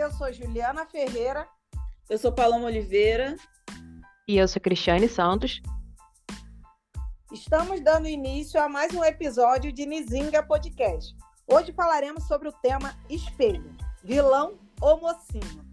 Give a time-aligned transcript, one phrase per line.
[0.00, 1.46] Eu sou Juliana Ferreira.
[2.08, 3.36] Eu sou Paloma Oliveira.
[4.26, 5.60] E eu sou Cristiane Santos.
[7.30, 11.14] Estamos dando início a mais um episódio de Nizinga Podcast.
[11.46, 15.70] Hoje falaremos sobre o tema espelho, vilão ou mocinho.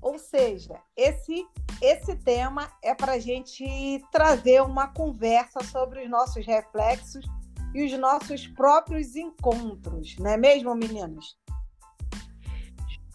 [0.00, 1.44] Ou seja, esse,
[1.82, 3.66] esse tema é para a gente
[4.12, 7.26] trazer uma conversa sobre os nossos reflexos
[7.74, 11.36] e os nossos próprios encontros, não é mesmo, meninos?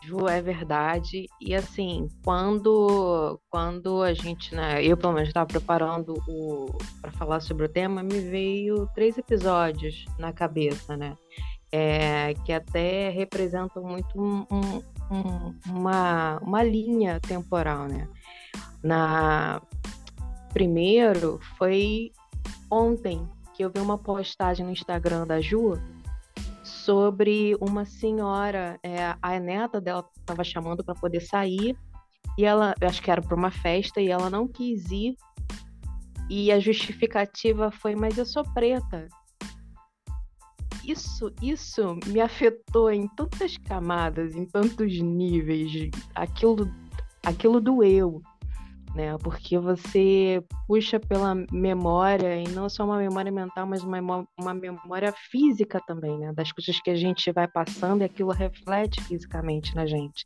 [0.03, 1.27] Ju, é verdade.
[1.39, 6.15] E assim, quando, quando a gente, né, eu pelo menos estava preparando
[7.01, 11.15] para falar sobre o tema, me veio três episódios na cabeça, né?
[11.71, 18.09] É, que até representam muito um, um, uma, uma linha temporal, né?
[18.83, 19.61] Na
[20.51, 22.11] primeiro foi
[22.69, 25.79] ontem que eu vi uma postagem no Instagram da Ju
[26.85, 31.77] sobre uma senhora, é, a neta dela estava chamando para poder sair
[32.37, 35.15] e ela, acho que era para uma festa e ela não quis ir.
[36.29, 39.07] E a justificativa foi: "Mas eu sou preta".
[40.83, 45.91] Isso, isso me afetou em tantas camadas, em tantos níveis.
[46.15, 46.71] Aquilo,
[47.23, 48.21] aquilo doeu
[48.95, 49.17] né?
[49.19, 55.13] Porque você puxa pela memória, e não só uma memória mental, mas uma, uma memória
[55.31, 56.33] física também, né?
[56.33, 60.25] Das coisas que a gente vai passando e aquilo reflete fisicamente na gente.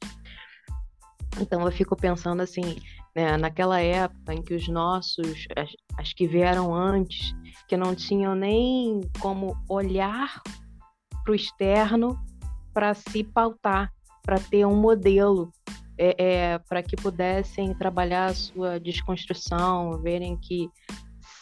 [1.39, 2.77] Então eu fico pensando assim,
[3.15, 7.33] né, naquela época em que os nossos, as, as que vieram antes,
[7.67, 10.41] que não tinham nem como olhar
[11.23, 12.17] para o externo
[12.73, 15.49] para se pautar, para ter um modelo,
[15.97, 20.69] é, é, para que pudessem trabalhar a sua desconstrução, verem que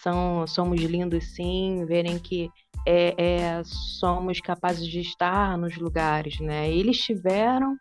[0.02, 2.50] são, somos lindos sim, verem que
[2.86, 6.70] é, é, somos capazes de estar nos lugares, né?
[6.70, 7.78] Eles tiveram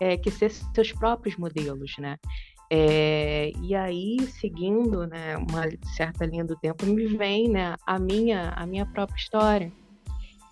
[0.00, 2.16] é, que ser seus próprios modelos, né?
[2.72, 5.64] É, e aí, seguindo né, uma
[5.96, 9.72] certa linha do tempo, me vem né, a, minha, a minha própria história.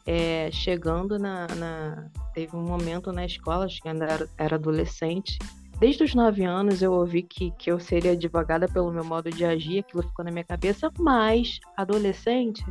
[0.04, 5.38] É, chegando na, na, Teve um momento na escola, acho que ainda era, era adolescente,
[5.78, 9.44] Desde os nove anos eu ouvi que, que eu seria advogada pelo meu modo de
[9.44, 12.64] agir, aquilo ficou na minha cabeça, mas, adolescente,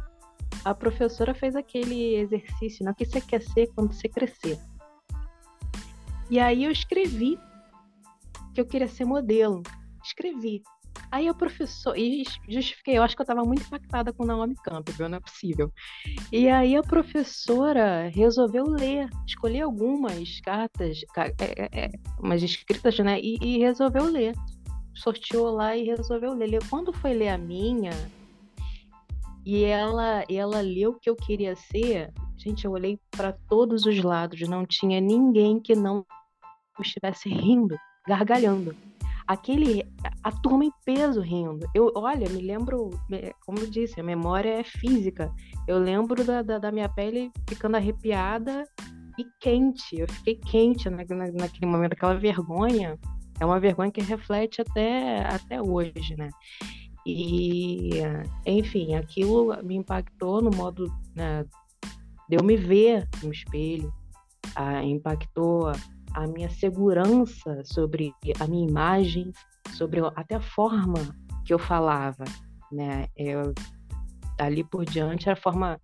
[0.66, 2.91] a professora fez aquele exercício, né?
[2.91, 4.59] O que você quer ser quando você crescer?
[6.29, 7.40] E aí eu escrevi
[8.53, 9.63] que eu queria ser modelo.
[10.03, 10.62] Escrevi.
[11.09, 15.07] Aí o professor, e justifiquei, eu acho que eu estava muito impactada com Naomi Campbell,
[15.07, 15.72] não é possível.
[16.31, 23.19] E aí a professora resolveu ler, escolher algumas cartas, é, é, é, umas escritas, né?
[23.22, 24.35] E, e, resolveu ler.
[24.94, 26.59] Sorteou lá e resolveu ler.
[26.69, 27.91] Quando foi ler a minha,
[29.45, 34.03] e ela, ela leu o que eu queria ser, gente, eu olhei para todos os
[34.03, 36.06] lados, não tinha ninguém que não
[36.81, 38.75] estivesse rindo, gargalhando
[39.27, 39.83] aquele
[40.23, 41.67] a turma em peso rindo.
[41.75, 42.89] Eu, olha, me lembro,
[43.45, 45.31] como eu disse, a memória é física.
[45.67, 48.63] Eu lembro da, da, da minha pele ficando arrepiada
[49.19, 49.99] e quente.
[49.99, 52.97] Eu fiquei quente na, na, naquele momento, aquela vergonha.
[53.39, 56.29] É uma vergonha que reflete até, até hoje, né?
[57.05, 58.01] E,
[58.45, 61.45] enfim, aquilo me impactou no modo né,
[62.27, 63.94] de eu me ver no espelho,
[64.55, 65.71] ah, impactou
[66.13, 69.31] a minha segurança sobre a minha imagem,
[69.75, 72.23] sobre até a forma que eu falava,
[72.72, 73.07] né?
[73.16, 73.53] Eu,
[74.38, 75.79] dali por diante, a forma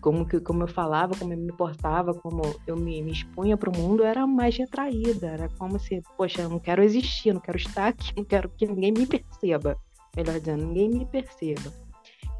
[0.00, 3.70] como, que, como eu falava, como eu me portava, como eu me, me expunha para
[3.70, 5.28] o mundo, era mais retraída.
[5.28, 8.66] Era como se, poxa, eu não quero existir, não quero estar aqui, não quero que
[8.66, 9.76] ninguém me perceba.
[10.16, 11.72] Melhor dizendo, ninguém me perceba.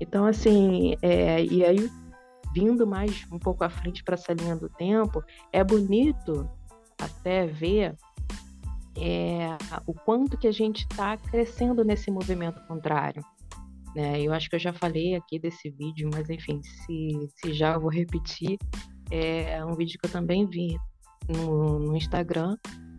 [0.00, 1.90] Então, assim, é, e aí,
[2.52, 5.22] vindo mais um pouco à frente para essa linha do tempo,
[5.52, 6.48] é bonito
[7.04, 7.96] até ver
[8.96, 9.56] é,
[9.86, 13.24] o quanto que a gente está crescendo nesse movimento contrário.
[13.94, 14.20] Né?
[14.20, 17.80] Eu acho que eu já falei aqui desse vídeo, mas enfim, se, se já eu
[17.80, 18.58] vou repetir,
[19.10, 20.78] é um vídeo que eu também vi
[21.28, 22.56] no, no Instagram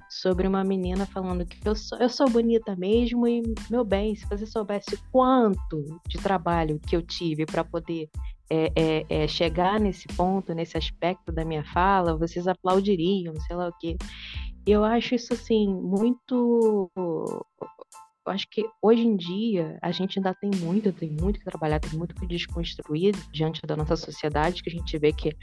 [0.10, 4.28] sobre uma menina falando que eu sou, eu sou bonita mesmo e, meu bem, se
[4.28, 8.10] você soubesse quanto de trabalho que eu tive para poder
[8.54, 13.68] é, é, é, chegar nesse ponto, nesse aspecto da minha fala, vocês aplaudiriam, sei lá
[13.70, 13.98] o quê.
[14.68, 16.92] E eu acho isso, assim, muito.
[16.96, 21.80] Eu acho que hoje em dia a gente ainda tem muito, tem muito que trabalhar,
[21.80, 25.36] tem muito que desconstruir diante da nossa sociedade, que a gente vê que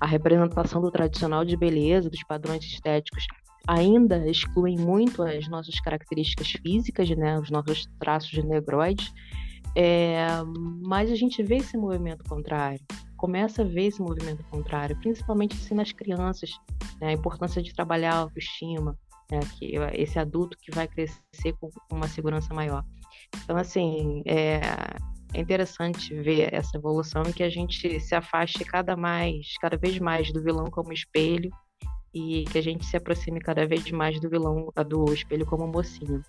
[0.00, 3.26] a representação do tradicional de beleza, dos padrões estéticos,
[3.68, 9.12] ainda excluem muito as nossas características físicas, né, os nossos traços de negroide.
[9.76, 10.26] É,
[10.86, 12.80] mas a gente vê esse movimento contrário,
[13.16, 16.50] começa a ver esse movimento contrário, principalmente assim nas crianças,
[17.00, 17.08] né?
[17.08, 18.96] a importância de trabalhar a autoestima,
[19.30, 19.40] né?
[19.58, 22.84] Que esse adulto que vai crescer com uma segurança maior.
[23.42, 24.60] Então, assim, é,
[25.32, 29.98] é interessante ver essa evolução e que a gente se afaste cada mais, cada vez
[29.98, 31.50] mais do vilão como espelho
[32.12, 36.22] e que a gente se aproxime cada vez mais do vilão, do espelho como mocinho.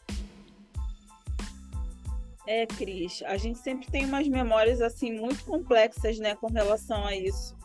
[2.48, 7.16] É, Cris, a gente sempre tem umas memórias assim muito complexas, né, com relação a
[7.16, 7.56] isso.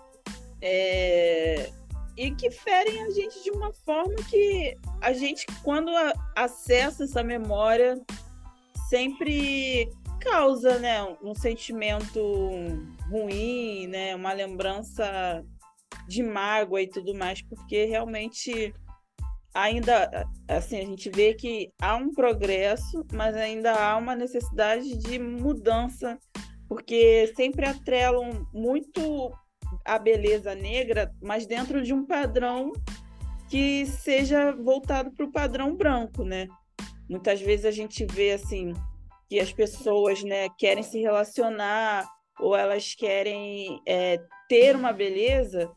[0.62, 1.70] É...
[2.16, 5.90] E que ferem a gente de uma forma que a gente, quando
[6.36, 8.00] acessa essa memória,
[8.88, 9.88] sempre
[10.20, 12.20] causa, né, um sentimento
[13.08, 15.44] ruim, né, uma lembrança
[16.06, 18.74] de mágoa e tudo mais, porque realmente
[19.54, 25.18] ainda assim a gente vê que há um progresso, mas ainda há uma necessidade de
[25.18, 26.18] mudança,
[26.68, 29.32] porque sempre atrelam muito
[29.84, 32.72] a beleza negra, mas dentro de um padrão
[33.48, 36.46] que seja voltado para o padrão branco, né?
[37.08, 38.72] Muitas vezes a gente vê assim
[39.28, 42.08] que as pessoas, né, querem se relacionar
[42.38, 45.70] ou elas querem é, ter uma beleza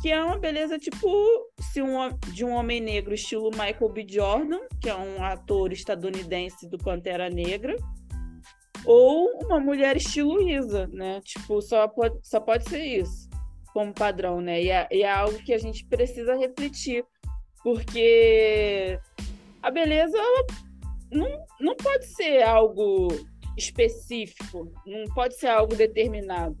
[0.00, 1.08] que é uma beleza tipo
[1.60, 1.96] se um,
[2.32, 4.06] de um homem negro estilo Michael B.
[4.08, 7.76] Jordan, que é um ator estadunidense do Pantera Negra,
[8.84, 11.20] ou uma mulher estilo Isa, né?
[11.22, 13.28] Tipo, só pode, só pode ser isso
[13.74, 14.62] como padrão, né?
[14.62, 17.04] E é, e é algo que a gente precisa refletir,
[17.62, 18.98] porque
[19.62, 20.18] a beleza
[21.12, 21.28] não,
[21.60, 23.08] não pode ser algo
[23.56, 26.56] específico, não pode ser algo determinado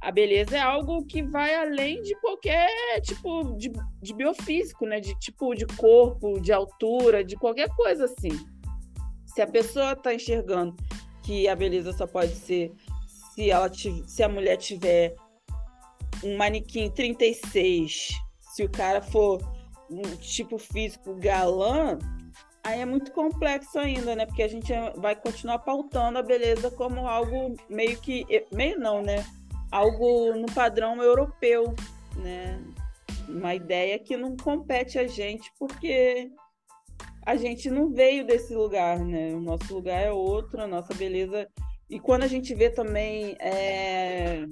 [0.00, 3.72] a beleza é algo que vai além de qualquer tipo de,
[4.02, 5.00] de biofísico, né?
[5.00, 8.30] De tipo de corpo, de altura, de qualquer coisa assim.
[9.26, 10.76] Se a pessoa está enxergando
[11.22, 12.72] que a beleza só pode ser
[13.34, 15.14] se ela se a mulher tiver
[16.24, 19.40] um manequim 36, se o cara for
[19.90, 21.98] um tipo físico galã,
[22.64, 24.24] aí é muito complexo ainda, né?
[24.26, 29.24] Porque a gente vai continuar pautando a beleza como algo meio que meio não, né?
[29.70, 31.74] Algo no padrão europeu,
[32.16, 32.62] né?
[33.28, 36.30] Uma ideia que não compete a gente porque
[37.24, 39.34] a gente não veio desse lugar, né?
[39.34, 41.48] O nosso lugar é outro, a nossa beleza.
[41.90, 44.46] E quando a gente vê também é...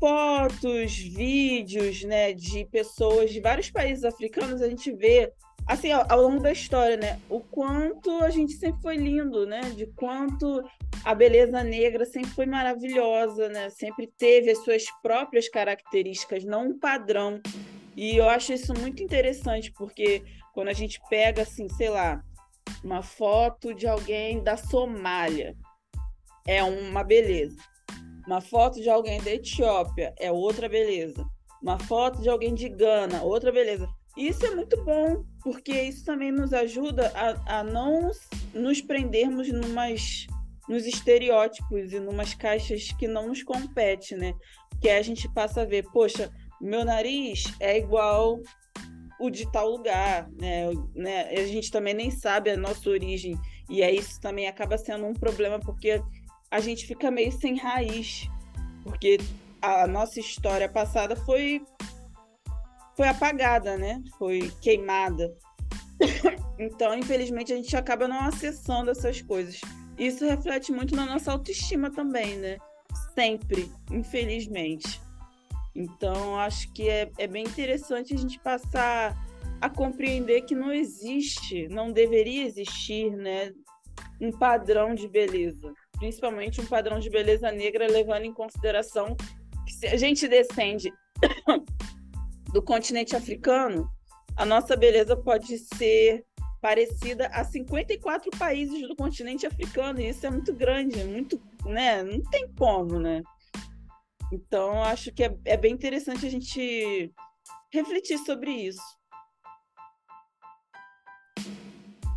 [0.00, 5.32] fotos, vídeos, né, de pessoas de vários países africanos, a gente vê
[5.66, 7.20] assim, ao, ao, longo da história, né?
[7.28, 9.60] O quanto a gente sempre foi lindo, né?
[9.76, 10.62] De quanto
[11.04, 13.70] a beleza negra sempre foi maravilhosa, né?
[13.70, 17.40] Sempre teve as suas próprias características, não um padrão.
[17.96, 20.22] E eu acho isso muito interessante, porque
[20.54, 22.22] quando a gente pega, assim, sei lá,
[22.82, 25.56] uma foto de alguém da Somália,
[26.46, 27.56] é uma beleza.
[28.26, 31.24] Uma foto de alguém da Etiópia é outra beleza.
[31.62, 33.88] Uma foto de alguém de Gana, outra beleza.
[34.16, 38.10] Isso é muito bom, porque isso também nos ajuda a, a não
[38.52, 40.26] nos prendermos numas,
[40.68, 44.34] nos estereótipos e numas caixas que não nos compete, né?
[44.80, 46.30] Que a gente passa a ver, poxa,
[46.60, 48.38] meu nariz é igual
[49.18, 50.66] o de tal lugar, né?
[50.94, 51.28] né?
[51.30, 53.38] A gente também nem sabe a nossa origem
[53.70, 56.02] e aí isso também acaba sendo um problema porque
[56.50, 58.28] a gente fica meio sem raiz,
[58.82, 59.18] porque
[59.62, 61.64] a nossa história passada foi
[62.96, 64.02] foi apagada, né?
[64.18, 65.34] Foi queimada.
[66.58, 69.60] então, infelizmente, a gente acaba não acessando essas coisas.
[69.98, 72.58] Isso reflete muito na nossa autoestima também, né?
[73.14, 75.00] Sempre, infelizmente.
[75.74, 79.16] Então, acho que é, é bem interessante a gente passar
[79.60, 83.52] a compreender que não existe, não deveria existir, né?
[84.20, 85.72] Um padrão de beleza.
[85.98, 89.16] Principalmente um padrão de beleza negra, levando em consideração
[89.64, 90.92] que se a gente descende
[92.52, 93.90] do continente africano,
[94.36, 96.24] a nossa beleza pode ser
[96.60, 102.02] parecida a 54 países do continente africano, e isso é muito grande, é muito, né?
[102.02, 103.22] Não tem como, né?
[104.32, 107.12] Então, acho que é, é bem interessante a gente
[107.70, 108.82] refletir sobre isso.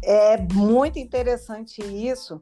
[0.03, 2.41] É muito interessante isso,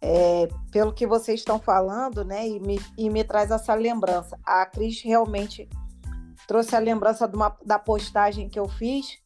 [0.00, 2.46] é, pelo que vocês estão falando, né?
[2.46, 4.38] E me, e me traz essa lembrança.
[4.44, 5.68] A Cris realmente
[6.50, 9.18] trouxe a lembrança uma, da postagem que eu fiz,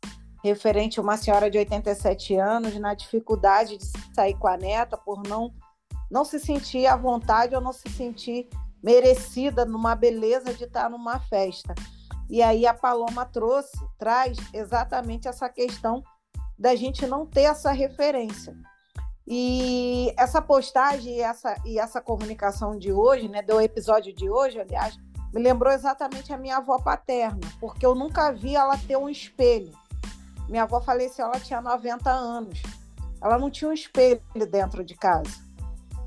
[0.44, 5.26] referente a uma senhora de 87 anos, na dificuldade de sair com a neta por
[5.26, 5.50] não,
[6.10, 8.46] não se sentir à vontade ou não se sentir
[8.82, 11.74] merecida numa beleza de estar numa festa.
[12.28, 16.04] E aí a Paloma trouxe, traz exatamente essa questão
[16.58, 18.54] da gente não ter essa referência.
[19.26, 24.60] E essa postagem e essa, e essa comunicação de hoje, né, do episódio de hoje,
[24.60, 24.94] aliás,
[25.34, 29.72] me lembrou exatamente a minha avó paterna, porque eu nunca vi ela ter um espelho.
[30.48, 32.62] Minha avó faleceu, ela tinha 90 anos.
[33.20, 35.32] Ela não tinha um espelho dentro de casa,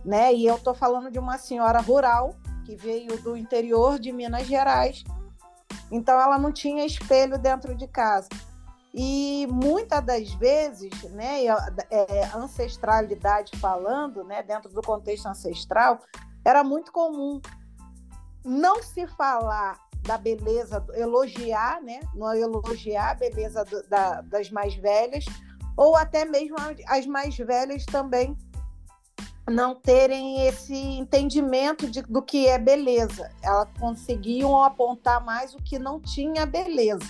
[0.05, 0.33] né?
[0.33, 5.03] E eu estou falando de uma senhora rural que veio do interior de Minas Gerais.
[5.91, 8.29] Então ela não tinha espelho dentro de casa.
[8.93, 11.45] E muitas das vezes, né,
[11.91, 15.99] é, ancestralidade falando, né, dentro do contexto ancestral,
[16.45, 17.41] era muito comum
[18.47, 24.73] não se falar da beleza, elogiar, né, não elogiar a beleza do, da, das mais
[24.75, 25.25] velhas,
[25.75, 26.55] ou até mesmo
[26.87, 28.35] as mais velhas também
[29.49, 33.31] não terem esse entendimento de, do que é beleza.
[33.41, 37.07] Elas conseguiam apontar mais o que não tinha beleza.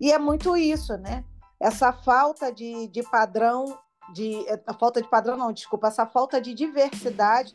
[0.00, 1.24] E é muito isso, né?
[1.60, 3.78] Essa falta de, de padrão,
[4.12, 7.54] de a falta de padrão não, desculpa, essa falta de diversidade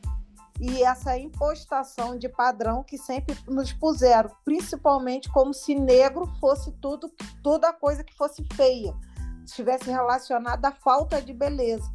[0.62, 7.12] e essa impostação de padrão que sempre nos puseram, principalmente como se negro fosse tudo,
[7.41, 8.94] toda coisa que fosse feia,
[9.44, 11.91] estivesse relacionada à falta de beleza.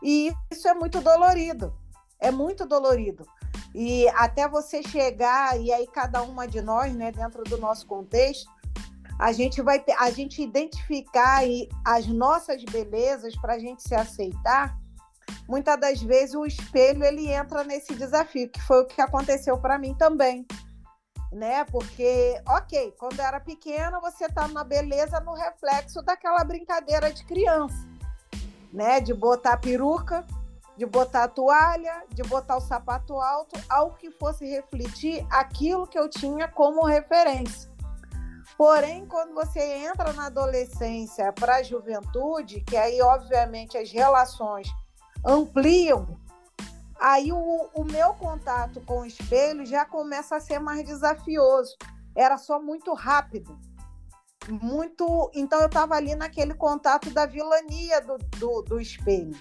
[0.00, 1.74] E isso é muito dolorido,
[2.20, 3.26] é muito dolorido.
[3.74, 8.48] E até você chegar, e aí cada uma de nós, né, dentro do nosso contexto,
[9.18, 11.42] a gente vai a gente identificar
[11.84, 14.78] as nossas belezas para a gente se aceitar.
[15.48, 19.78] Muitas das vezes o espelho ele entra nesse desafio, que foi o que aconteceu para
[19.78, 20.46] mim também,
[21.32, 21.64] né?
[21.64, 27.88] Porque, ok, quando era pequena, você tá na beleza no reflexo daquela brincadeira de criança,
[28.72, 29.00] né?
[29.00, 30.24] De botar peruca,
[30.76, 36.08] de botar toalha, de botar o sapato alto, algo que fosse refletir aquilo que eu
[36.08, 37.70] tinha como referência.
[38.56, 44.68] Porém, quando você entra na adolescência para a juventude, que aí, obviamente, as relações
[45.24, 46.18] ampliam,
[47.00, 51.76] aí o, o meu contato com o espelho já começa a ser mais desafioso.
[52.14, 53.58] Era só muito rápido.
[54.48, 55.30] Muito.
[55.34, 59.36] Então, eu estava ali naquele contato da vilania do, do, do espelho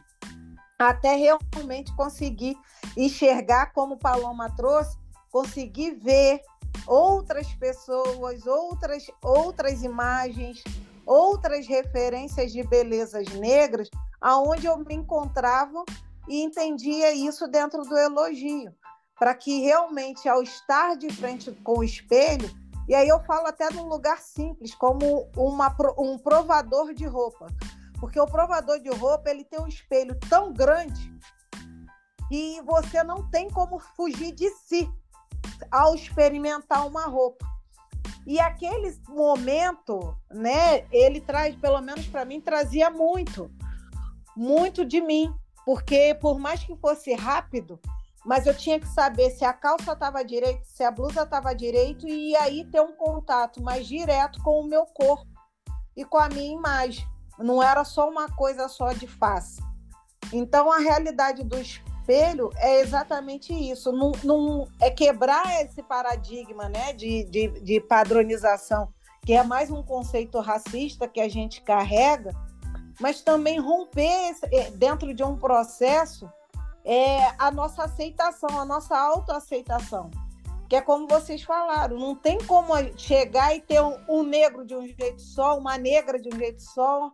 [0.87, 2.57] até realmente conseguir
[2.97, 4.97] enxergar, como Paloma trouxe,
[5.31, 6.41] conseguir ver
[6.87, 10.63] outras pessoas, outras, outras imagens,
[11.05, 13.89] outras referências de belezas negras,
[14.21, 15.83] aonde eu me encontrava
[16.27, 18.73] e entendia isso dentro do elogio,
[19.17, 22.49] para que realmente ao estar de frente com o espelho,
[22.87, 27.47] e aí eu falo até num lugar simples, como uma, um provador de roupa,
[27.99, 31.11] porque o provador de roupa ele tem um espelho tão grande
[32.29, 34.89] e você não tem como fugir de si
[35.69, 37.45] ao experimentar uma roupa.
[38.25, 43.51] E aquele momento, né, ele traz, pelo menos para mim, trazia muito,
[44.41, 45.31] muito de mim,
[45.63, 47.79] porque por mais que fosse rápido,
[48.25, 52.07] mas eu tinha que saber se a calça estava direito, se a blusa estava direito
[52.07, 55.27] e aí ter um contato mais direto com o meu corpo
[55.95, 57.05] e com a minha imagem.
[57.37, 59.61] Não era só uma coisa só de face.
[60.33, 63.91] Então a realidade do espelho é exatamente isso.
[63.91, 68.91] Não, não é quebrar esse paradigma né, de, de, de padronização,
[69.23, 72.35] que é mais um conceito racista que a gente carrega,
[73.01, 76.31] mas também romper é, dentro de um processo
[76.85, 80.11] é, a nossa aceitação, a nossa autoaceitação.
[80.69, 84.75] Que é como vocês falaram, não tem como chegar e ter um, um negro de
[84.75, 87.11] um jeito só, uma negra de um jeito só,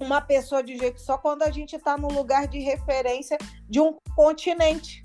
[0.00, 3.36] uma pessoa de jeito só quando a gente está no lugar de referência
[3.68, 5.02] de um continente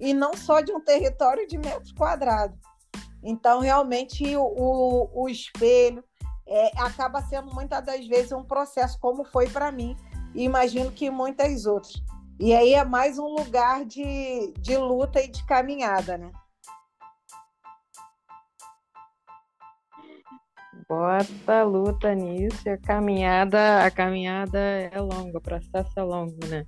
[0.00, 2.58] e não só de um território de metros quadrados.
[3.22, 6.02] Então, realmente, o, o, o espelho
[6.50, 9.96] é, acaba sendo muitas das vezes um processo, como foi para mim,
[10.34, 12.02] e imagino que muitas outras.
[12.38, 16.32] E aí é mais um lugar de, de luta e de caminhada, né?
[20.90, 26.66] bota luta nisso a caminhada, a caminhada é longa, o processo é longo, né?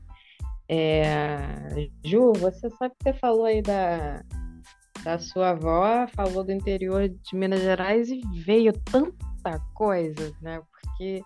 [0.68, 1.90] É...
[2.04, 4.22] Ju, você sabe que você falou aí da,
[5.02, 8.72] da sua avó, falou do interior de Minas Gerais e veio
[9.42, 10.62] tanta coisa, né?
[10.70, 11.22] Porque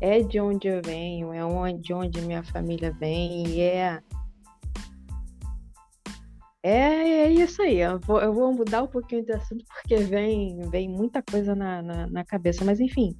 [0.00, 4.02] é de onde eu venho, é de onde minha família vem, e é
[6.62, 7.78] é, é isso aí.
[7.78, 11.80] Eu vou, eu vou, mudar um pouquinho de assunto porque vem, vem muita coisa na,
[11.80, 12.64] na, na cabeça.
[12.64, 13.16] Mas, enfim,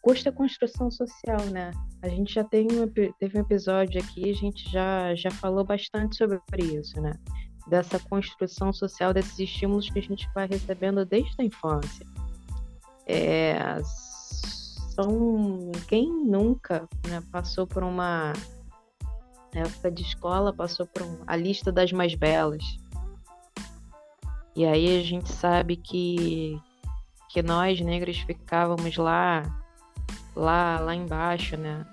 [0.00, 1.70] custa construção social, né?
[2.02, 6.16] A gente já tem um, teve um episódio aqui, a gente já, já falou bastante
[6.16, 7.12] sobre isso, né?
[7.68, 12.06] Dessa construção social, desses estímulos que a gente vai recebendo desde a infância.
[13.08, 13.80] É,
[14.94, 18.34] são quem nunca né, passou por uma
[19.54, 22.62] época de escola passou por um, a lista das mais belas.
[24.54, 26.60] E aí a gente sabe que,
[27.30, 29.42] que nós negros ficávamos lá,
[30.34, 31.86] lá, lá embaixo, né?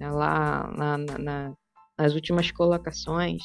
[0.00, 1.52] Lá na, na,
[1.98, 3.42] nas últimas colocações.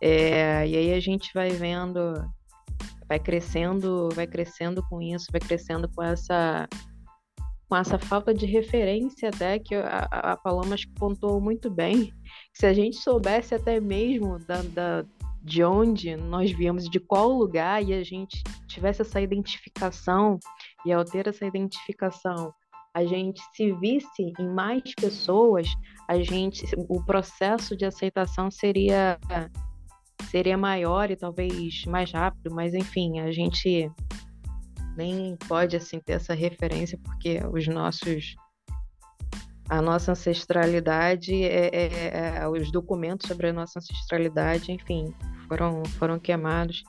[0.00, 2.00] É, e aí a gente vai vendo,
[3.08, 6.68] vai crescendo, vai crescendo com isso, vai crescendo com essa
[7.68, 12.12] com essa falta de referência até que a, a Paloma pontuou muito bem.
[12.54, 15.04] Se a gente soubesse até mesmo da, da,
[15.42, 20.38] de onde nós viemos, de qual lugar, e a gente tivesse essa identificação,
[20.84, 22.54] e ao ter essa identificação,
[22.94, 25.68] a gente se visse em mais pessoas,
[26.08, 29.18] a gente, o processo de aceitação seria
[30.30, 33.90] seria maior e talvez mais rápido, mas enfim, a gente
[34.96, 38.34] nem pode assim ter essa referência porque os nossos
[39.68, 45.12] a nossa ancestralidade é, é, é, os documentos sobre a nossa ancestralidade, enfim,
[45.48, 46.82] foram foram queimados.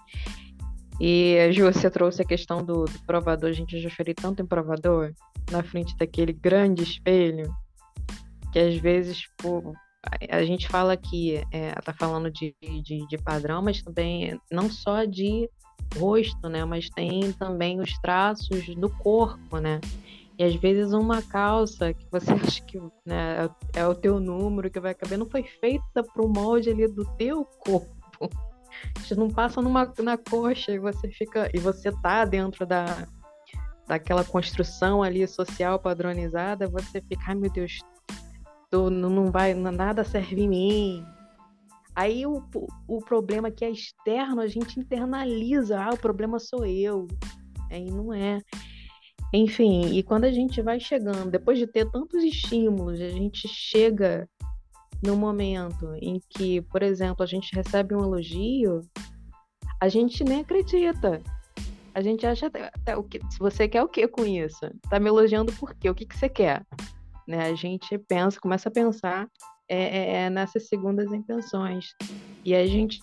[0.99, 5.13] E Ju, você trouxe a questão do, do provador, gente, já chorei tanto em provador,
[5.51, 7.51] na frente daquele grande espelho,
[8.51, 9.73] que às vezes pô,
[10.29, 15.03] a gente fala que é, tá falando de, de, de, padrão, mas também não só
[15.03, 15.49] de
[15.97, 16.65] rosto, né?
[16.65, 19.79] Mas tem também os traços do corpo, né?
[20.37, 24.79] E às vezes uma calça que você acha que né, é, o teu número que
[24.79, 28.29] vai caber, não foi feita para o molde ali do teu corpo.
[28.99, 31.49] Você não passa numa, na coxa e você fica.
[31.53, 33.07] E você tá dentro da,
[33.87, 37.79] daquela construção ali social padronizada, você fica, ai meu Deus,
[38.69, 41.05] tô, não vai, nada serve em mim.
[41.95, 42.43] Aí o,
[42.87, 47.07] o problema que é externo, a gente internaliza, ah, o problema sou eu.
[47.71, 48.39] Aí não é.
[49.33, 54.29] Enfim, e quando a gente vai chegando, depois de ter tantos estímulos, a gente chega
[55.03, 58.81] no momento em que, por exemplo, a gente recebe um elogio,
[59.81, 61.21] a gente nem acredita.
[61.93, 64.69] A gente acha até, o que, se você quer o que com isso?
[64.89, 65.89] Tá me elogiando por quê?
[65.89, 66.63] O que, que você quer?
[67.27, 67.49] Né?
[67.49, 69.27] A gente pensa, começa a pensar
[69.69, 71.93] é, é, é nessas segundas intenções.
[72.45, 72.99] E a gente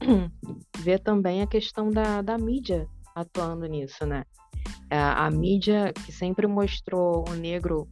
[0.78, 4.24] vê também a questão da, da mídia atuando nisso, né?
[4.90, 7.88] A, é, a mídia que sempre mostrou o negro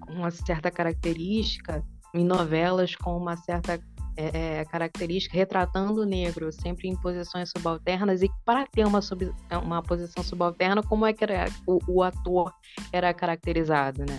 [0.00, 3.78] com uma certa característica, em novelas com uma certa
[4.16, 9.30] é, característica, retratando o negro sempre em posições subalternas e para ter uma, sub,
[9.62, 12.52] uma posição subalterna, como é que era, o, o ator
[12.92, 14.18] era caracterizado, né?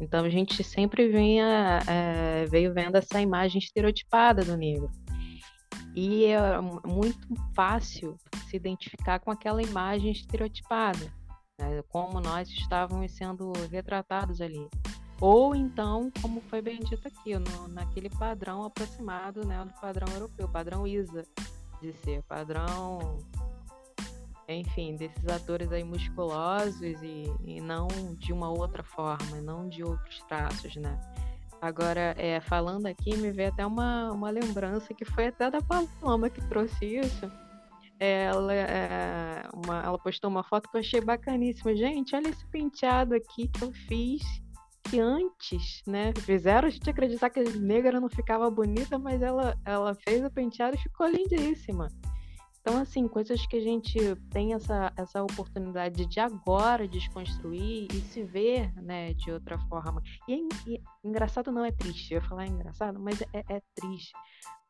[0.00, 4.90] Então a gente sempre vinha, é, veio vendo essa imagem estereotipada do negro.
[5.94, 6.38] E é
[6.86, 8.16] muito fácil
[8.48, 11.12] se identificar com aquela imagem estereotipada,
[11.58, 11.82] né?
[11.88, 14.68] como nós estávamos sendo retratados ali.
[15.20, 20.48] Ou então, como foi bem dito aqui, no, naquele padrão aproximado né, do padrão europeu,
[20.48, 21.24] padrão ISA
[21.82, 23.18] de ser, padrão
[24.48, 30.22] enfim, desses atores aí musculosos e, e não de uma outra forma, não de outros
[30.28, 30.98] traços, né?
[31.60, 36.30] Agora, é, falando aqui, me veio até uma, uma lembrança que foi até da Paloma
[36.30, 37.30] que trouxe isso.
[37.98, 41.74] Ela, é, uma, ela postou uma foto que eu achei bacaníssima.
[41.74, 44.22] Gente, olha esse penteado aqui que eu fiz
[44.88, 49.54] que antes, né, fizeram a gente acreditar que a negra não ficava bonita, mas ela,
[49.64, 51.88] ela fez o penteado e ficou lindíssima.
[52.68, 53.98] Então, assim, coisas que a gente
[54.30, 60.02] tem essa, essa oportunidade de agora desconstruir e se ver, né, de outra forma.
[60.28, 64.12] E, é, e engraçado não é triste, eu ia falar engraçado, mas é, é triste.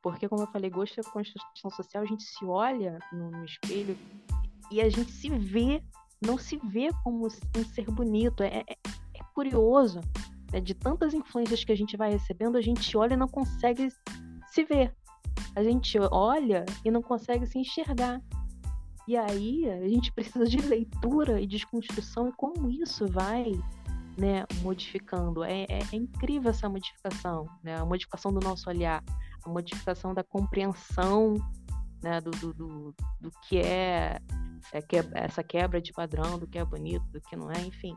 [0.00, 3.98] Porque, como eu falei, gosto da construção social, a gente se olha no, no espelho
[4.70, 5.82] e a gente se vê,
[6.24, 8.44] não se vê como um ser bonito.
[8.44, 8.76] É, é,
[9.14, 10.00] é curioso.
[10.52, 10.60] Né?
[10.60, 13.88] De tantas influências que a gente vai recebendo, a gente olha e não consegue
[14.52, 14.94] se ver
[15.54, 18.20] a gente olha e não consegue se enxergar.
[19.06, 23.52] E aí a gente precisa de leitura e desconstrução e como isso vai
[24.16, 25.44] né, modificando.
[25.44, 27.76] É, é, é, incrível essa modificação, né?
[27.76, 29.02] a modificação do nosso olhar,
[29.44, 31.34] a modificação da compreensão
[32.02, 34.20] né, do, do, do, do que é,
[34.72, 37.96] é que, essa quebra de padrão, do que é bonito, do que não é, enfim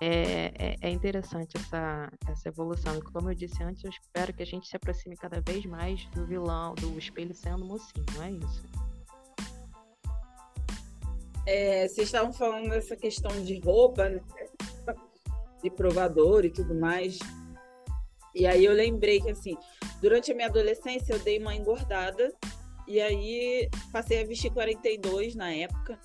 [0.00, 2.96] é, é, é, interessante essa, essa evolução.
[2.96, 6.04] E como eu disse antes, eu espero que a gente se aproxime cada vez mais
[6.06, 8.62] do vilão, do espelho sendo mocinho, não é isso?
[11.46, 14.20] É, vocês estavam falando dessa questão de roupa, né?
[15.62, 17.18] de provador e tudo mais.
[18.34, 19.56] E aí eu lembrei que assim,
[20.00, 22.32] durante a minha adolescência eu dei uma engordada
[22.86, 25.98] e aí passei a vestir 42 na época.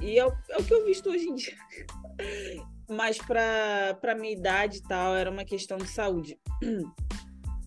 [0.00, 1.56] E é o, é o que eu visto hoje em dia.
[2.92, 6.38] Mas para minha idade e tal, era uma questão de saúde.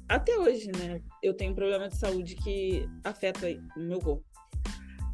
[0.08, 1.02] até hoje, né?
[1.22, 4.24] Eu tenho um problema de saúde que afeta o meu corpo.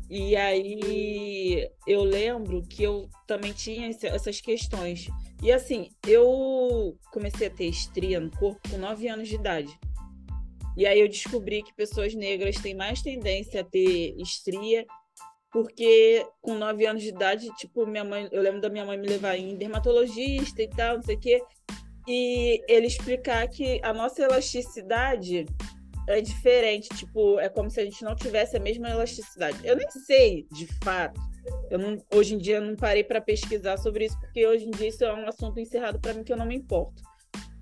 [0.10, 5.08] E aí eu lembro que eu também tinha essas questões.
[5.42, 9.80] E assim, eu comecei a ter estria no corpo com 9 anos de idade.
[10.76, 14.86] E aí eu descobri que pessoas negras têm mais tendência a ter estria,
[15.52, 19.08] porque com 9 anos de idade, tipo, minha mãe, eu lembro da minha mãe me
[19.08, 21.42] levar em dermatologista e tal, não sei o quê
[22.08, 25.46] e ele explicar que a nossa elasticidade
[26.08, 29.58] é diferente, tipo, é como se a gente não tivesse a mesma elasticidade.
[29.64, 31.20] Eu nem sei, de fato.
[31.70, 34.88] Eu não, hoje em dia não parei para pesquisar sobre isso, porque hoje em dia
[34.88, 37.02] isso é um assunto encerrado para mim que eu não me importo.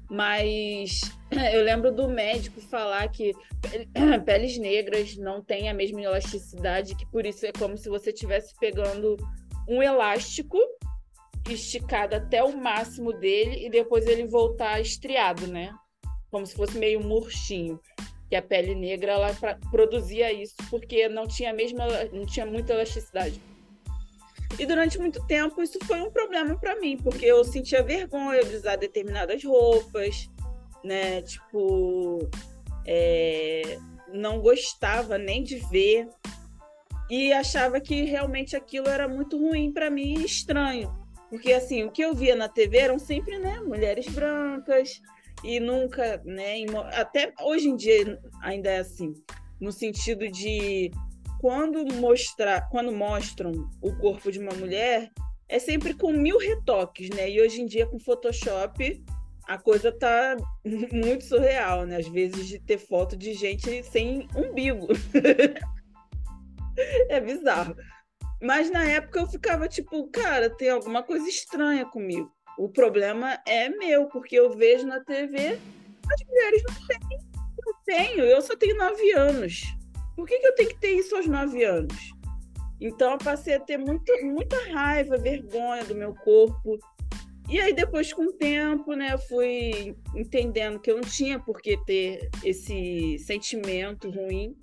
[0.09, 1.01] Mas
[1.53, 3.33] eu lembro do médico falar que
[4.25, 8.53] peles negras não têm a mesma elasticidade, que por isso é como se você estivesse
[8.59, 9.15] pegando
[9.67, 10.57] um elástico
[11.47, 15.73] esticado até o máximo dele e depois ele voltar estriado, né?
[16.31, 17.79] Como se fosse meio murchinho.
[18.29, 19.35] Que a pele negra ela
[19.71, 23.41] produzia isso porque não tinha mesma não tinha muita elasticidade.
[24.57, 28.55] E durante muito tempo isso foi um problema para mim, porque eu sentia vergonha de
[28.55, 30.29] usar determinadas roupas,
[30.83, 31.21] né?
[31.21, 32.29] Tipo,
[32.85, 33.77] é...
[34.11, 36.07] não gostava nem de ver
[37.09, 40.93] e achava que realmente aquilo era muito ruim para mim e estranho.
[41.29, 45.01] Porque, assim, o que eu via na TV eram sempre, né, mulheres brancas
[45.43, 46.55] e nunca, né,
[46.93, 49.13] até hoje em dia ainda é assim,
[49.59, 50.91] no sentido de
[51.39, 55.11] quando mostrar, quando mostram o corpo de uma mulher,
[55.47, 57.29] é sempre com mil retoques, né?
[57.29, 59.03] E hoje em dia com Photoshop
[59.49, 60.37] a coisa tá
[60.93, 61.97] muito surreal, né?
[61.97, 64.87] Às vezes de ter foto de gente sem umbigo.
[67.09, 67.75] é bizarro.
[68.41, 72.31] Mas na época eu ficava tipo, cara, tem alguma coisa estranha comigo.
[72.57, 75.59] O problema é meu, porque eu vejo na TV
[76.11, 77.19] as mulheres não têm.
[77.65, 79.63] Eu tenho, eu só tenho nove anos.
[80.19, 82.11] Por que, que eu tenho que ter isso aos nove anos?
[82.81, 86.77] Então eu passei a ter muito, muita raiva, vergonha do meu corpo.
[87.47, 91.61] E aí depois, com o tempo, né, eu fui entendendo que eu não tinha por
[91.61, 94.53] que ter esse sentimento ruim.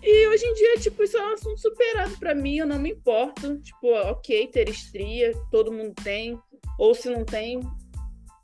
[0.00, 2.92] E hoje em dia, tipo, isso é um assunto superado para mim, eu não me
[2.92, 3.58] importo.
[3.58, 6.38] Tipo, ok, ter estria, todo mundo tem.
[6.78, 7.58] Ou se não tem,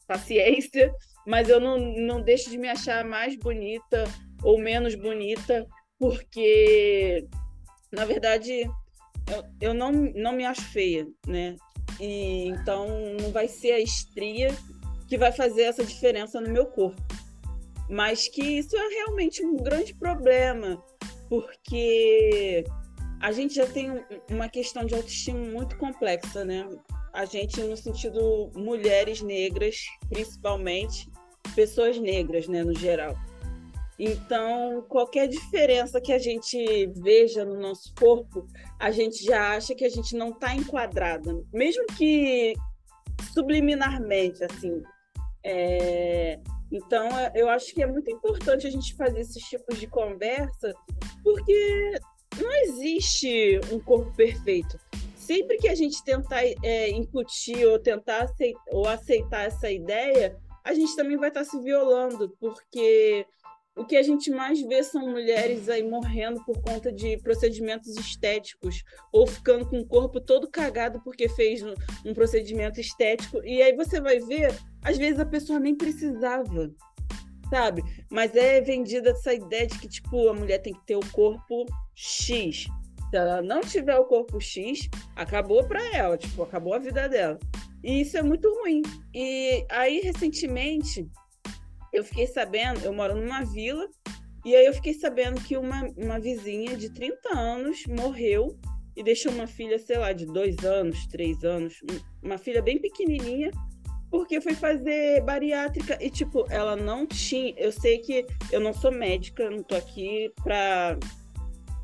[0.09, 0.93] paciência.
[1.25, 4.05] Mas eu não, não deixo de me achar mais bonita
[4.43, 5.67] ou menos bonita,
[5.99, 7.27] porque,
[7.93, 8.69] na verdade,
[9.31, 11.57] eu, eu não, não me acho feia, né?
[12.01, 12.89] E, então,
[13.21, 14.55] não vai ser a estria
[15.09, 17.01] que vai fazer essa diferença no meu corpo.
[17.89, 20.83] Mas que isso é realmente um grande problema
[21.29, 22.65] porque
[23.21, 26.69] a gente já tem uma questão de autoestima muito complexa, né?
[27.13, 31.09] A gente, no sentido mulheres negras, principalmente,
[31.55, 33.17] pessoas negras, né, no geral.
[33.99, 38.47] Então, qualquer diferença que a gente veja no nosso corpo,
[38.79, 42.55] a gente já acha que a gente não está enquadrada, mesmo que
[43.33, 44.83] subliminarmente, assim.
[45.45, 46.39] É...
[46.71, 50.75] Então, eu acho que é muito importante a gente fazer esses tipos de conversa,
[51.23, 51.99] porque
[52.39, 54.79] não existe um corpo perfeito.
[55.17, 60.75] Sempre que a gente tentar é, incutir ou tentar aceitar, ou aceitar essa ideia, a
[60.75, 63.25] gente também vai estar se violando, porque
[63.77, 68.83] o que a gente mais vê são mulheres aí morrendo por conta de procedimentos estéticos
[69.13, 73.45] ou ficando com o corpo todo cagado porque fez um, procedimento estético.
[73.45, 76.73] E aí você vai ver, às vezes a pessoa nem precisava
[77.51, 77.85] sabe?
[78.11, 81.65] Mas é vendida essa ideia de que, tipo, a mulher tem que ter o corpo
[81.95, 82.67] X.
[83.11, 87.39] Se ela não tiver o corpo X, acabou para ela, tipo, acabou a vida dela.
[87.85, 88.83] E isso é muito ruim.
[89.15, 91.09] E aí, recentemente,
[91.97, 93.89] eu fiquei sabendo, eu moro numa vila,
[94.45, 98.57] e aí eu fiquei sabendo que uma, uma vizinha de 30 anos morreu
[98.95, 101.81] e deixou uma filha, sei lá, de dois anos, três anos,
[102.23, 103.51] uma filha bem pequenininha,
[104.11, 107.55] porque foi fazer bariátrica e, tipo, ela não tinha.
[107.57, 110.99] Eu sei que eu não sou médica, não tô aqui pra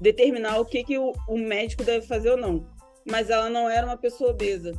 [0.01, 2.67] determinar o que, que o, o médico deve fazer ou não.
[3.05, 4.73] Mas ela não era uma pessoa obesa.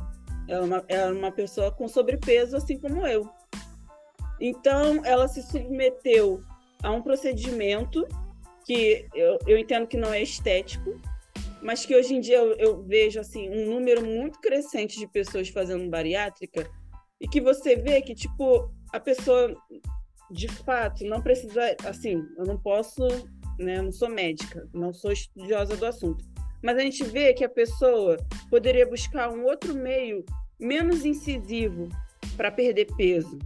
[0.48, 3.28] Ela era uma, era uma pessoa com sobrepeso, assim como eu.
[4.40, 6.42] Então, ela se submeteu
[6.82, 8.06] a um procedimento
[8.66, 11.00] que eu, eu entendo que não é estético,
[11.62, 15.48] mas que hoje em dia eu, eu vejo assim um número muito crescente de pessoas
[15.48, 16.68] fazendo bariátrica
[17.20, 19.56] e que você vê que, tipo, a pessoa,
[20.30, 21.74] de fato, não precisa.
[21.84, 23.06] Assim, eu não posso,
[23.58, 23.78] né?
[23.78, 26.24] Eu não sou médica, não sou estudiosa do assunto.
[26.62, 28.16] Mas a gente vê que a pessoa
[28.50, 30.24] poderia buscar um outro meio
[30.58, 31.88] menos incisivo
[32.36, 33.38] para perder peso.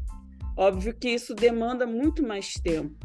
[0.58, 2.98] Óbvio que isso demanda muito mais tempo.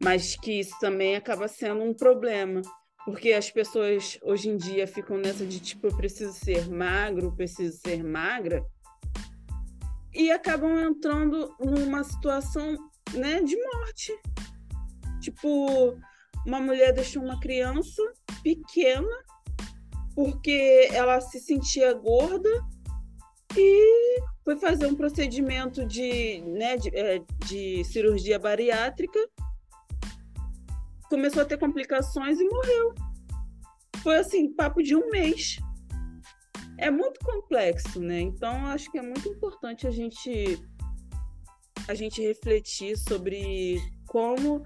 [0.00, 2.60] mas que isso também acaba sendo um problema,
[3.04, 7.78] porque as pessoas hoje em dia ficam nessa de tipo, eu preciso ser magro, preciso
[7.78, 8.64] ser magra,
[10.12, 12.76] e acabam entrando numa situação
[13.14, 14.12] né, de morte.
[15.20, 15.96] Tipo,
[16.44, 18.02] uma mulher deixou uma criança
[18.42, 19.24] pequena
[20.16, 22.50] porque ela se sentia gorda
[23.56, 29.18] e foi fazer um procedimento de, né, de, é, de cirurgia bariátrica,
[31.08, 32.94] começou a ter complicações e morreu.
[34.02, 35.58] Foi assim, papo de um mês.
[36.78, 38.20] É muito complexo, né?
[38.20, 40.58] Então acho que é muito importante a gente
[41.88, 44.64] a gente refletir sobre como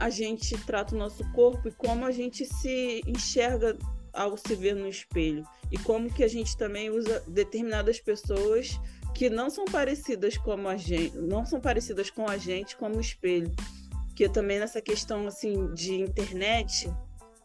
[0.00, 3.76] a gente trata o nosso corpo e como a gente se enxerga
[4.12, 8.78] ao se ver no espelho e como que a gente também usa determinadas pessoas
[9.14, 13.52] que não são parecidas como a gente, não são parecidas com a gente como espelho.
[14.14, 16.90] Que também nessa questão assim de internet,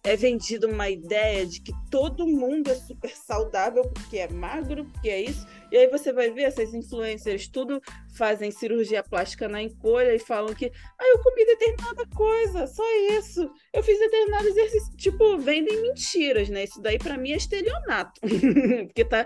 [0.05, 5.09] é vendida uma ideia de que todo mundo é super saudável porque é magro, porque
[5.09, 5.47] é isso.
[5.71, 7.81] E aí você vai ver essas influencers tudo
[8.17, 10.65] fazem cirurgia plástica na encolha e falam que
[10.99, 12.83] ah, eu comi determinada coisa, só
[13.17, 13.49] isso.
[13.71, 14.93] Eu fiz determinado exercício.
[14.97, 16.65] Tipo, vendem mentiras, né?
[16.65, 18.19] Isso daí para mim é estelionato.
[18.87, 19.25] porque tá,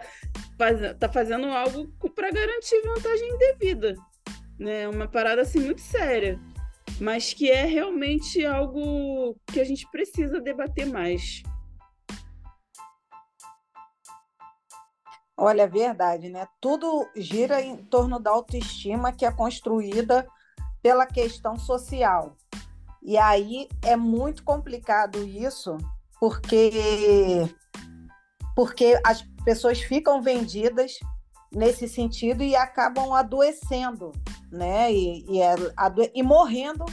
[0.57, 3.95] faz, tá fazendo algo para garantir vantagem indevida.
[4.59, 4.87] Né?
[4.87, 6.39] Uma parada assim muito séria
[6.99, 11.43] mas que é realmente algo que a gente precisa debater mais.
[15.39, 16.47] Olha, é verdade, né?
[16.59, 20.27] Tudo gira em torno da autoestima que é construída
[20.81, 22.35] pela questão social.
[23.03, 25.77] E aí é muito complicado isso,
[26.19, 26.71] porque
[28.55, 30.99] porque as pessoas ficam vendidas
[31.55, 34.11] nesse sentido e acabam adoecendo,
[34.51, 34.91] né?
[34.91, 35.55] E, e, é,
[36.13, 36.83] e morrendo,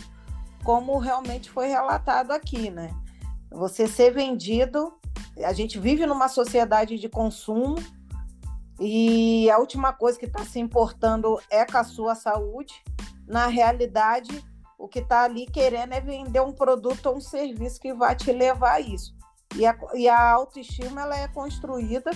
[0.62, 2.95] como realmente foi relatado aqui, né?
[3.51, 4.93] Você ser vendido,
[5.45, 7.75] a gente vive numa sociedade de consumo
[8.79, 12.73] e a última coisa que está se importando é com a sua saúde.
[13.27, 14.45] Na realidade,
[14.79, 18.31] o que está ali querendo é vender um produto ou um serviço que vai te
[18.31, 19.12] levar a isso.
[19.57, 22.12] E a, e a autoestima ela é construída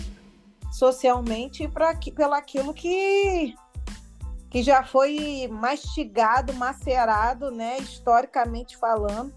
[0.70, 3.54] socialmente para pelo aquilo que
[4.50, 9.30] que já foi mastigado, macerado, né, historicamente falando,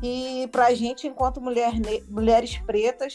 [0.00, 1.72] e para a gente, enquanto mulher,
[2.08, 3.12] mulheres pretas,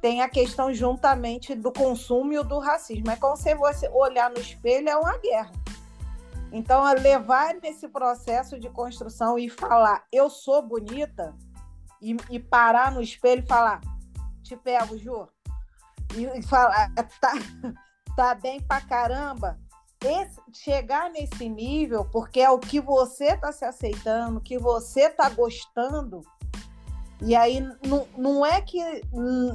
[0.00, 3.10] tem a questão juntamente do consumo e do racismo.
[3.10, 5.52] É como se você olhar no espelho é uma guerra.
[6.50, 11.34] Então, levar nesse processo de construção e falar eu sou bonita
[12.00, 13.80] e, e parar no espelho e falar
[14.42, 15.28] te pego, Ju,
[16.16, 17.32] e falar, tá,
[18.16, 19.58] tá bem pra caramba.
[20.04, 25.28] Esse, chegar nesse nível, porque é o que você tá se aceitando, que você tá
[25.28, 26.22] gostando,
[27.24, 28.80] e aí não, não é que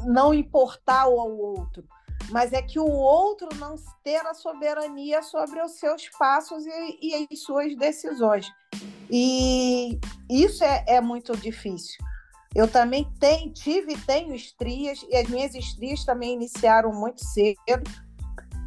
[0.05, 1.83] não importar ao outro,
[2.29, 7.27] mas é que o outro não ter a soberania sobre os seus passos e, e
[7.29, 8.49] as suas decisões.
[9.09, 11.97] E isso é, é muito difícil.
[12.57, 17.87] Eu também tenho, tive e tenho estrias, e as minhas estrias também iniciaram muito cedo,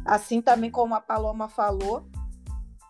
[0.05, 2.07] assim também como a Paloma falou,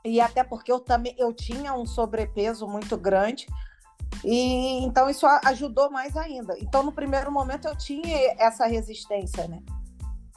[0.05, 3.47] e até porque eu também eu tinha um sobrepeso muito grande,
[4.23, 6.55] e então isso ajudou mais ainda.
[6.59, 9.59] Então, no primeiro momento, eu tinha essa resistência, né?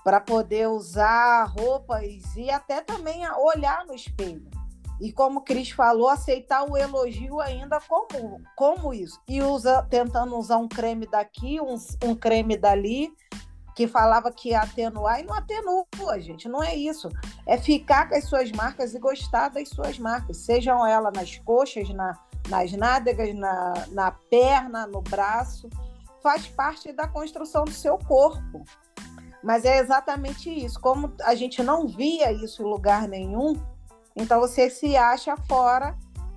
[0.02, 4.48] Para poder usar roupas e até também olhar no espelho.
[5.04, 9.20] E como Cris falou, aceitar o elogio ainda como, como isso.
[9.28, 13.12] E usa, tentando usar um creme daqui, um, um creme dali,
[13.76, 15.86] que falava que ia atenuar, e não atenua,
[16.20, 16.48] gente.
[16.48, 17.10] Não é isso.
[17.46, 21.86] É ficar com as suas marcas e gostar das suas marcas, sejam elas nas coxas,
[21.90, 25.68] na, nas nádegas, na, na perna, no braço.
[26.22, 28.64] Faz parte da construção do seu corpo.
[29.42, 30.80] Mas é exatamente isso.
[30.80, 33.52] Como a gente não via isso em lugar nenhum,
[34.16, 35.96] então você se acha fora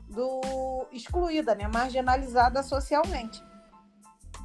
[0.10, 3.44] do excluída, né, marginalizada socialmente.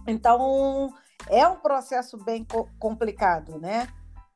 [0.07, 0.93] Então
[1.29, 3.89] é um processo bem co complicado, né?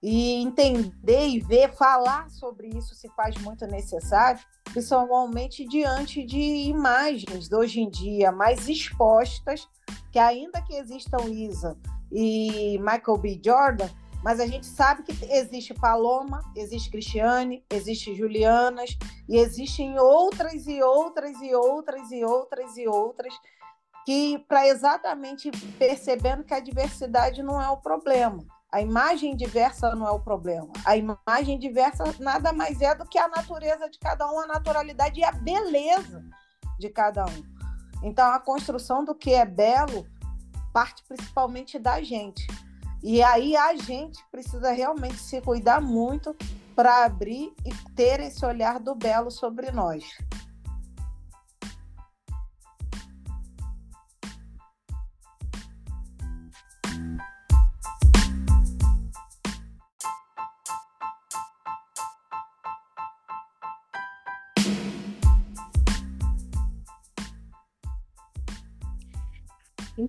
[0.03, 7.49] E entender e ver, falar sobre isso se faz muito necessário, principalmente diante de imagens
[7.49, 9.67] de hoje em dia mais expostas,
[10.13, 11.77] que ainda que existam Isa
[12.13, 13.41] e Michael B.
[13.45, 13.89] Jordan,
[14.23, 18.97] mas a gente sabe que existe Paloma, existe Cristiane, existe Julianas
[19.29, 23.35] e existem outras e outras e outras e outras e outras
[24.05, 28.45] que para exatamente percebendo que a diversidade não é o problema.
[28.71, 30.73] A imagem diversa não é o problema.
[30.85, 35.21] A imagem diversa nada mais é do que a natureza de cada um, a naturalidade
[35.21, 36.23] e a beleza
[36.79, 37.57] de cada um.
[38.03, 40.07] Então, a construção do que é belo
[40.73, 42.47] parte principalmente da gente.
[43.09, 46.35] E aí a gente precisa realmente se cuidar muito
[46.75, 50.19] para abrir e ter esse olhar do belo sobre nós.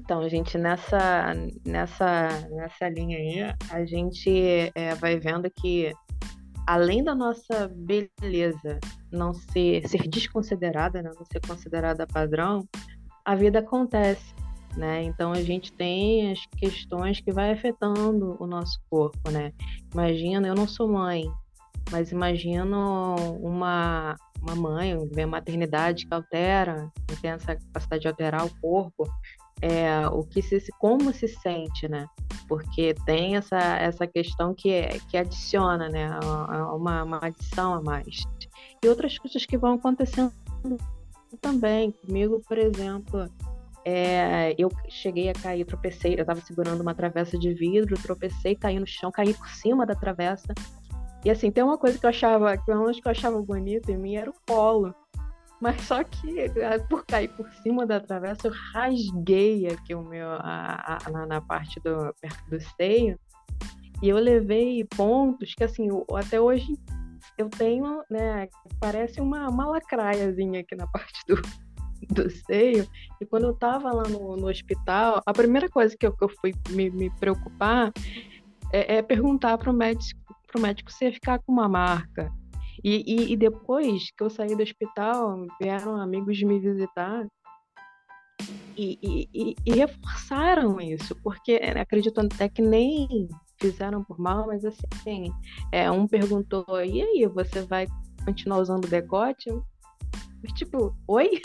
[0.08, 1.34] Então, gente, nessa,
[1.66, 5.94] nessa, nessa linha aí, a gente é, vai vendo que,
[6.66, 8.80] além da nossa beleza
[9.12, 12.66] não ser, ser desconsiderada, né, não ser considerada padrão,
[13.26, 14.34] a vida acontece,
[14.78, 15.04] né?
[15.04, 19.52] Então, a gente tem as questões que vai afetando o nosso corpo, né?
[19.94, 21.30] Imagina, eu não sou mãe,
[21.92, 28.46] mas imagino uma, uma mãe, uma maternidade que altera, que tem essa capacidade de alterar
[28.46, 29.04] o corpo,
[29.62, 32.08] é, o que se, como se sente, né?
[32.48, 36.10] Porque tem essa, essa questão que, é, que adiciona, né?
[36.74, 38.24] Uma, uma adição a mais.
[38.84, 40.32] E outras coisas que vão acontecendo
[41.42, 41.92] também.
[41.92, 43.30] Comigo, por exemplo,
[43.84, 48.80] é, eu cheguei a cair, tropecei, eu estava segurando uma travessa de vidro, tropecei, caí
[48.80, 50.54] no chão, caí por cima da travessa.
[51.26, 54.30] E assim, tem uma coisa que eu achava, que eu achava bonito em mim era
[54.30, 54.94] o colo.
[55.60, 60.30] Mas só que eh, por cair por cima da travessa, eu rasguei aqui o meu
[60.30, 63.20] a, a, na, parte do perto do seio.
[64.02, 66.78] E eu levei pontos que assim, eu, até hoje
[67.38, 68.48] eu tenho, né,
[68.80, 71.42] parece uma, uma lacraiazinha aqui na parte do,
[72.14, 72.88] do seio.
[73.20, 76.30] E quando eu tava lá no, no hospital, a primeira coisa que eu, que eu
[76.30, 77.92] fui me, me preocupar
[78.72, 82.32] é, é perguntar para o médico, pro médico se ia ficar com uma marca.
[82.84, 87.26] E, e, e, depois que eu saí do hospital, vieram amigos me visitar
[88.78, 93.28] e, e, e reforçaram isso, porque né, acredito até que nem
[93.60, 95.32] fizeram por mal, mas assim,
[95.72, 97.88] é, um perguntou, e aí, você vai
[98.24, 99.50] continuar usando decote?
[100.56, 101.42] Tipo, oi?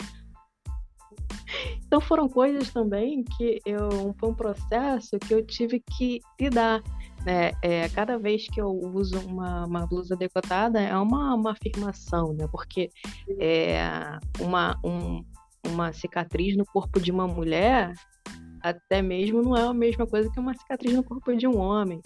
[1.85, 6.81] Então foram coisas também que eu foi um processo que eu tive que lidar.
[7.25, 7.51] Né?
[7.61, 12.47] É, cada vez que eu uso uma, uma blusa decotada é uma, uma afirmação, né?
[12.51, 12.89] Porque
[13.39, 13.79] é
[14.39, 15.23] uma, um,
[15.65, 17.93] uma cicatriz no corpo de uma mulher
[18.63, 22.01] até mesmo não é a mesma coisa que uma cicatriz no corpo de um homem.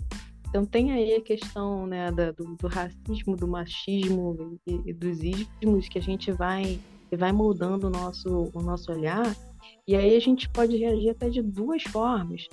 [0.50, 5.22] Então tem aí a questão né, da, do, do, racismo, do machismo e, e, dos
[5.22, 6.80] ismos que a gente vai,
[7.16, 9.36] vai moldando o nosso, o nosso olhar.
[9.88, 12.48] E aí a gente pode reagir até de duas formas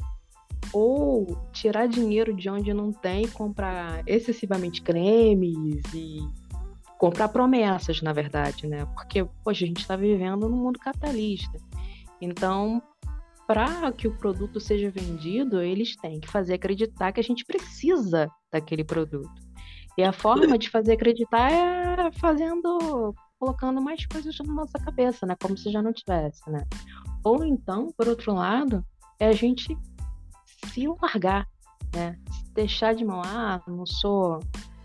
[0.72, 6.18] ou tirar dinheiro de onde não tem, comprar excessivamente cremes e
[6.98, 8.86] comprar promessas, na verdade, né?
[8.86, 11.58] Porque, poxa, a gente está vivendo num mundo capitalista.
[12.20, 12.82] Então,
[13.46, 18.30] para que o produto seja vendido, eles têm que fazer acreditar que a gente precisa
[18.50, 19.44] daquele produto.
[19.96, 25.36] E a forma de fazer acreditar é fazendo, colocando mais coisas na nossa cabeça, né?
[25.40, 26.64] Como se já não tivesse, né?
[27.22, 28.84] Ou então, por outro lado,
[29.20, 29.76] é a gente
[30.64, 31.46] se largar,
[31.94, 32.18] né?
[32.52, 34.40] Deixar de mão, ah, não sou,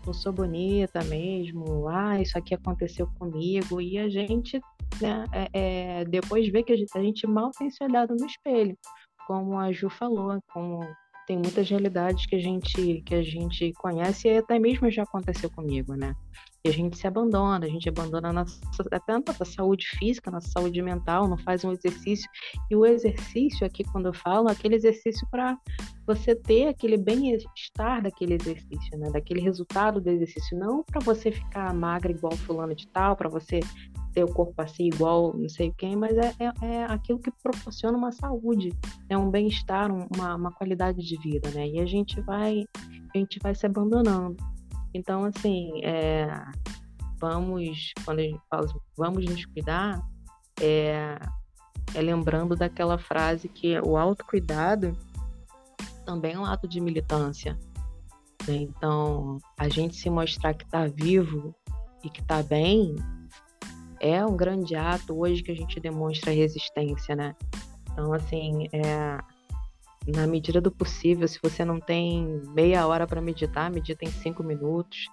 [0.06, 4.60] não sou bonita mesmo, ah, isso aqui aconteceu comigo, e a gente,
[5.00, 8.26] né, é, é, depois vê que a gente, a gente mal tem se olhado no
[8.26, 8.76] espelho,
[9.26, 10.80] como a Ju falou, como
[11.30, 15.48] tem muitas realidades que a gente que a gente conhece e até mesmo já aconteceu
[15.48, 16.12] comigo, né?
[16.64, 20.28] E a gente se abandona, a gente abandona a nossa, até a nossa saúde física,
[20.28, 22.28] a nossa saúde mental, não faz um exercício.
[22.68, 25.56] E o exercício aqui, quando eu falo, é aquele exercício para
[26.04, 29.08] você ter aquele bem-estar daquele exercício, né?
[29.12, 33.60] Daquele resultado do exercício, não para você ficar magra igual fulano de tal, para você
[34.12, 37.96] ter o corpo assim igual não sei quem, mas é, é, é aquilo que proporciona
[37.96, 38.70] uma saúde,
[39.08, 41.68] é um bem-estar, uma, uma qualidade de vida, né?
[41.68, 42.64] E a gente vai,
[43.14, 44.36] a gente vai se abandonando.
[44.92, 46.28] Então, assim, é,
[47.20, 48.66] vamos, quando a gente fala
[48.96, 50.02] vamos nos cuidar,
[50.60, 51.18] é,
[51.94, 54.96] é lembrando daquela frase que o autocuidado
[56.04, 57.56] também é um ato de militância.
[58.48, 58.56] Né?
[58.56, 61.54] Então, a gente se mostrar que está vivo
[62.02, 62.96] e que está bem
[64.00, 67.36] é um grande ato hoje que a gente demonstra resistência, né?
[67.92, 69.18] Então, assim, é,
[70.06, 74.42] na medida do possível, se você não tem meia hora para meditar, medita em cinco
[74.42, 75.06] minutos.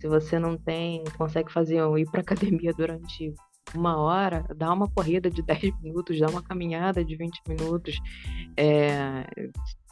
[0.00, 3.34] Se você não tem, consegue fazer ir para academia durante
[3.74, 8.00] uma hora, dá uma corrida de 10 minutos, dá uma caminhada de 20 minutos,
[8.56, 9.26] é,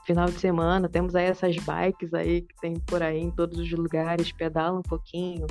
[0.08, 3.70] final de semana, temos aí essas bikes aí que tem por aí em todos os
[3.70, 5.46] lugares, pedala um pouquinho,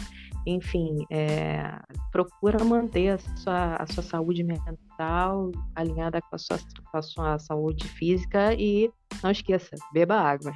[0.47, 1.79] enfim, é,
[2.11, 6.57] procura manter a sua, a sua saúde mental alinhada com a, sua,
[6.91, 8.91] com a sua saúde física e
[9.21, 10.51] não esqueça, beba água.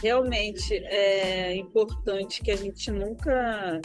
[0.00, 3.80] Realmente é importante que a gente nunca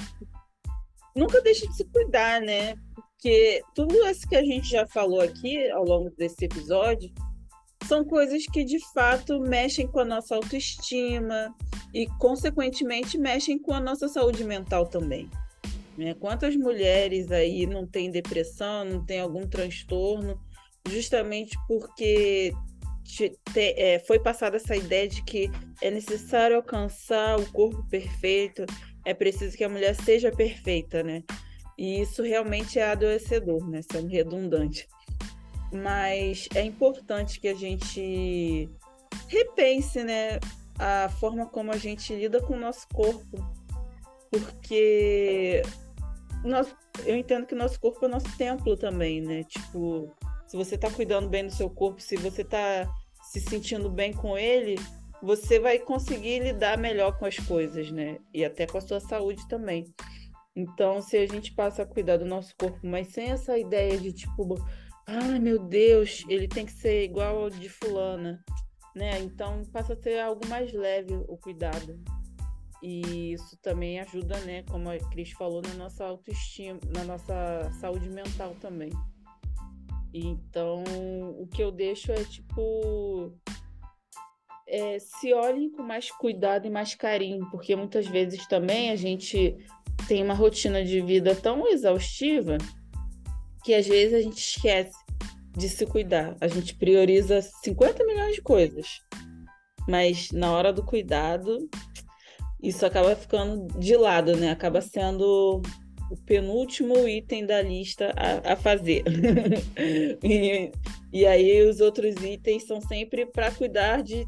[1.16, 2.76] nunca deixe de se cuidar, né?
[3.22, 7.14] Porque tudo isso que a gente já falou aqui ao longo desse episódio
[7.88, 11.54] são coisas que de fato mexem com a nossa autoestima
[11.94, 15.30] e, consequentemente, mexem com a nossa saúde mental também.
[15.96, 16.16] Né?
[16.16, 20.42] Quantas mulheres aí não têm depressão, não têm algum transtorno,
[20.90, 22.52] justamente porque
[23.04, 25.48] te, te, é, foi passada essa ideia de que
[25.80, 28.66] é necessário alcançar o corpo perfeito,
[29.06, 31.24] é preciso que a mulher seja perfeita, né?
[31.82, 33.82] E isso realmente é adoecedor, né?
[33.82, 34.88] Sendo redundante.
[35.74, 38.70] Mas é importante que a gente
[39.28, 40.40] repense, né?
[40.78, 43.44] A forma como a gente lida com o nosso corpo.
[44.30, 45.64] Porque
[46.46, 46.72] nós,
[47.04, 49.44] eu entendo que nosso corpo é nosso templo também, né?
[49.46, 50.08] Tipo,
[50.46, 52.88] se você tá cuidando bem do seu corpo, se você tá
[53.24, 54.76] se sentindo bem com ele,
[55.20, 58.20] você vai conseguir lidar melhor com as coisas, né?
[58.32, 59.92] E até com a sua saúde também.
[60.56, 64.12] Então, se a gente passa a cuidar do nosso corpo, mas sem essa ideia de
[64.12, 64.56] tipo,
[65.08, 68.44] ai meu Deus, ele tem que ser igual ao de fulana,
[68.96, 69.20] né?
[69.20, 72.00] Então passa a ser algo mais leve o cuidado.
[72.84, 78.10] E isso também ajuda, né, como a Cris falou, na nossa autoestima, na nossa saúde
[78.10, 78.90] mental também.
[80.12, 80.84] Então,
[81.40, 83.32] o que eu deixo é tipo
[84.68, 89.58] é, se olhem com mais cuidado e mais carinho, porque muitas vezes também a gente
[90.12, 92.58] tem uma rotina de vida tão exaustiva
[93.64, 94.92] que às vezes a gente esquece
[95.56, 96.36] de se cuidar.
[96.42, 99.00] A gente prioriza 50 milhões de coisas.
[99.88, 101.70] Mas na hora do cuidado,
[102.62, 104.52] isso acaba ficando de lado, né?
[104.52, 105.62] Acaba sendo
[106.12, 109.06] o penúltimo item da lista a, a fazer.
[110.22, 110.74] e,
[111.14, 114.28] e aí os outros itens são sempre para cuidar de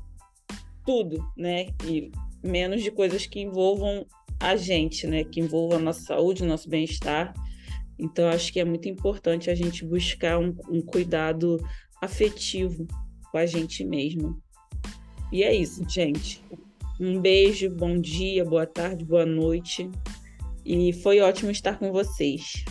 [0.85, 1.67] tudo, né?
[1.85, 2.09] E
[2.41, 4.07] menos de coisas que envolvam
[4.39, 5.23] a gente, né?
[5.23, 7.33] Que envolva a nossa saúde, o nosso bem-estar.
[7.97, 11.57] Então, acho que é muito importante a gente buscar um, um cuidado
[12.01, 12.87] afetivo
[13.31, 14.41] com a gente mesmo.
[15.31, 16.43] E é isso, gente.
[16.99, 19.89] Um beijo, bom dia, boa tarde, boa noite.
[20.65, 22.63] E foi ótimo estar com vocês.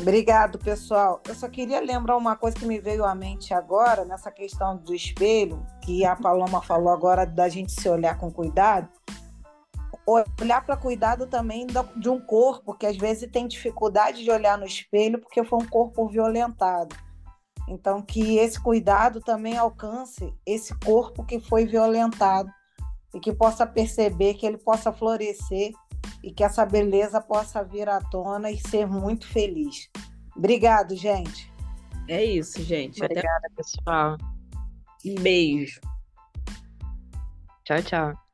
[0.00, 1.20] Obrigado, pessoal.
[1.28, 4.94] Eu só queria lembrar uma coisa que me veio à mente agora, nessa questão do
[4.94, 8.88] espelho, que a Paloma falou agora da gente se olhar com cuidado
[10.40, 14.66] olhar para cuidado também de um corpo que às vezes tem dificuldade de olhar no
[14.66, 16.96] espelho porque foi um corpo violentado.
[17.68, 22.50] Então, que esse cuidado também alcance esse corpo que foi violentado
[23.14, 25.72] e que possa perceber que ele possa florescer
[26.22, 29.90] e que essa beleza possa vir à tona e ser muito feliz.
[30.36, 31.50] Obrigado, gente.
[32.08, 33.02] É isso, gente.
[33.02, 33.54] Obrigada, Até...
[33.54, 34.16] pessoal.
[35.04, 35.80] Um beijo.
[37.64, 38.29] Tchau, tchau.